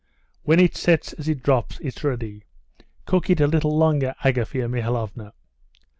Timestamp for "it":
0.59-0.75, 1.29-1.43, 3.29-3.39